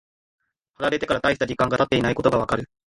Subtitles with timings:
[0.73, 2.71] 貼られてから大して時間が経っていないことがわかる。